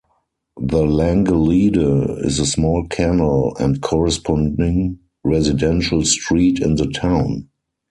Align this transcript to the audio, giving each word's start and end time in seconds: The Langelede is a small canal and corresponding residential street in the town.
The 0.59 0.81
Langelede 0.83 2.25
is 2.25 2.39
a 2.39 2.45
small 2.47 2.87
canal 2.89 3.55
and 3.59 3.79
corresponding 3.83 4.97
residential 5.23 6.03
street 6.05 6.57
in 6.59 6.73
the 6.77 6.87
town. 6.87 7.49